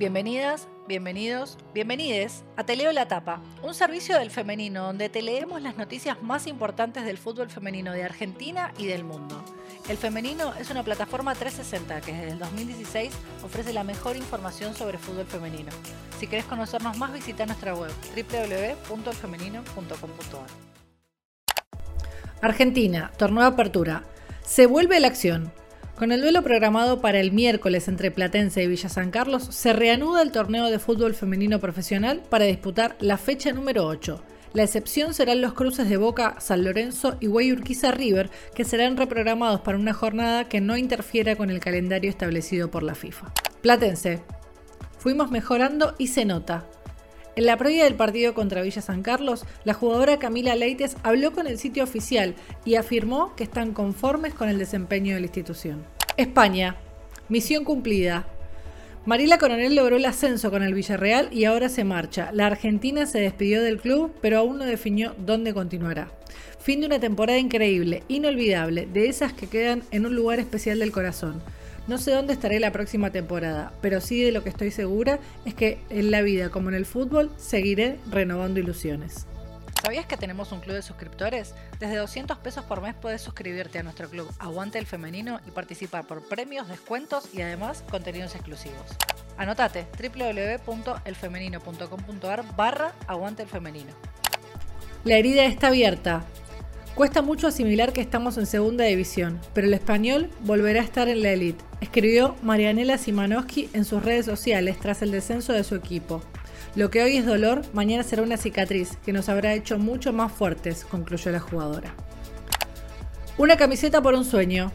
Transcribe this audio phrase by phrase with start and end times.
[0.00, 5.60] Bienvenidas, bienvenidos, bienvenides a Te Leo la Tapa, un servicio del femenino donde te leemos
[5.60, 9.44] las noticias más importantes del fútbol femenino de Argentina y del mundo.
[9.90, 13.12] El Femenino es una plataforma 360 que desde el 2016
[13.44, 15.70] ofrece la mejor información sobre fútbol femenino.
[16.18, 20.46] Si querés conocernos más, visita nuestra web www.elfemenino.com.ar.
[22.40, 24.04] Argentina, torneo de apertura.
[24.46, 25.52] Se vuelve la acción.
[26.00, 30.22] Con el duelo programado para el miércoles entre Platense y Villa San Carlos, se reanuda
[30.22, 34.24] el torneo de fútbol femenino profesional para disputar la fecha número 8.
[34.54, 39.60] La excepción serán los cruces de Boca, San Lorenzo y Guayurquiza River, que serán reprogramados
[39.60, 43.34] para una jornada que no interfiera con el calendario establecido por la FIFA.
[43.60, 44.22] Platense.
[44.96, 46.64] Fuimos mejorando y se nota.
[47.36, 51.46] En la previa del partido contra Villa San Carlos, la jugadora Camila Leites habló con
[51.46, 52.34] el sitio oficial
[52.64, 55.84] y afirmó que están conformes con el desempeño de la institución.
[56.16, 56.76] España.
[57.28, 58.26] Misión cumplida.
[59.06, 62.30] Marila Coronel logró el ascenso con el Villarreal y ahora se marcha.
[62.32, 66.10] La Argentina se despidió del club, pero aún no definió dónde continuará.
[66.58, 70.92] Fin de una temporada increíble, inolvidable, de esas que quedan en un lugar especial del
[70.92, 71.40] corazón.
[71.86, 75.54] No sé dónde estaré la próxima temporada, pero sí de lo que estoy segura es
[75.54, 79.26] que en la vida como en el fútbol seguiré renovando ilusiones.
[79.82, 81.54] ¿Sabías que tenemos un club de suscriptores?
[81.78, 86.06] Desde 200 pesos por mes puedes suscribirte a nuestro club Aguante el Femenino y participar
[86.06, 88.84] por premios, descuentos y además contenidos exclusivos.
[89.38, 93.94] Anotate www.elfemenino.com.ar barra Aguante el Femenino.
[95.04, 96.26] La herida está abierta.
[96.94, 101.22] Cuesta mucho asimilar que estamos en segunda división, pero el español volverá a estar en
[101.22, 106.20] la elite, escribió Marianela Simanowski en sus redes sociales tras el descenso de su equipo.
[106.74, 110.30] Lo que hoy es dolor, mañana será una cicatriz que nos habrá hecho mucho más
[110.30, 111.94] fuertes, concluyó la jugadora.
[113.38, 114.70] Una camiseta por un sueño.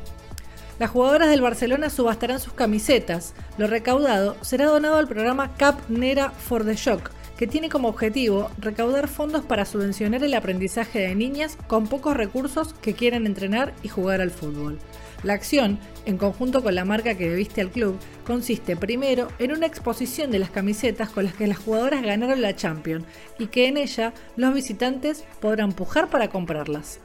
[0.79, 3.33] Las jugadoras del Barcelona subastarán sus camisetas.
[3.57, 8.49] Lo recaudado será donado al programa Cap Nera for the Shock, que tiene como objetivo
[8.57, 13.89] recaudar fondos para subvencionar el aprendizaje de niñas con pocos recursos que quieran entrenar y
[13.89, 14.79] jugar al fútbol.
[15.23, 19.65] La acción, en conjunto con la marca que viste al club, consiste primero en una
[19.65, 23.05] exposición de las camisetas con las que las jugadoras ganaron la Champions
[23.39, 26.99] y que en ella los visitantes podrán pujar para comprarlas.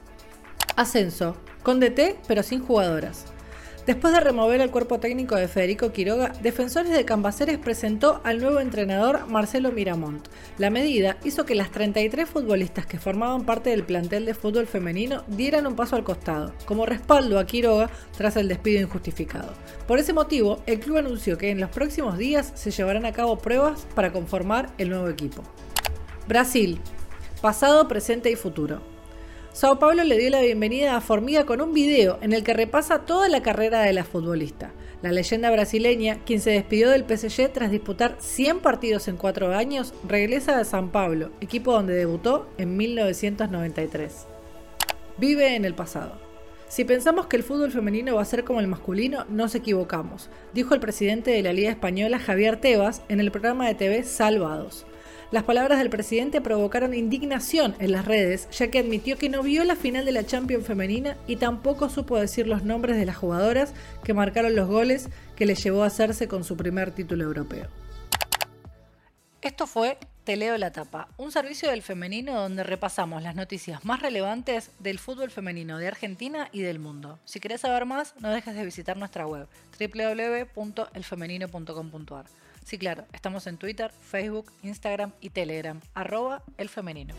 [0.76, 3.24] Ascenso, con DT pero sin jugadoras.
[3.86, 8.60] Después de remover el cuerpo técnico de Federico Quiroga, Defensores de Cambaceres presentó al nuevo
[8.60, 10.28] entrenador Marcelo Miramont.
[10.58, 15.24] La medida hizo que las 33 futbolistas que formaban parte del plantel de fútbol femenino
[15.28, 19.54] dieran un paso al costado, como respaldo a Quiroga tras el despido injustificado.
[19.88, 23.38] Por ese motivo, el club anunció que en los próximos días se llevarán a cabo
[23.38, 25.42] pruebas para conformar el nuevo equipo.
[26.28, 26.80] Brasil.
[27.40, 28.82] Pasado, presente y futuro.
[29.52, 33.00] Sao Paulo le dio la bienvenida a Formiga con un video en el que repasa
[33.00, 34.70] toda la carrera de la futbolista.
[35.02, 39.92] La leyenda brasileña, quien se despidió del PSG tras disputar 100 partidos en 4 años,
[40.06, 44.26] regresa a San Pablo, equipo donde debutó en 1993.
[45.18, 46.12] Vive en el pasado.
[46.68, 50.74] Si pensamos que el fútbol femenino va a ser como el masculino, nos equivocamos, dijo
[50.74, 54.86] el presidente de la Liga Española Javier Tebas en el programa de TV Salvados.
[55.30, 59.62] Las palabras del presidente provocaron indignación en las redes, ya que admitió que no vio
[59.62, 63.72] la final de la Champions femenina y tampoco supo decir los nombres de las jugadoras
[64.02, 67.68] que marcaron los goles que le llevó a hacerse con su primer título europeo.
[69.40, 74.02] Esto fue Te leo la tapa, un servicio del femenino donde repasamos las noticias más
[74.02, 77.20] relevantes del fútbol femenino de Argentina y del mundo.
[77.24, 79.46] Si querés saber más, no dejes de visitar nuestra web
[79.78, 82.26] www.elfemenino.com.ar.
[82.70, 87.16] Sí, claro, estamos en Twitter, Facebook, Instagram y Telegram, arroba el femenino.